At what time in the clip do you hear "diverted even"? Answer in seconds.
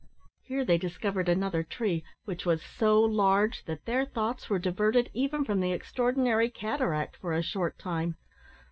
4.57-5.45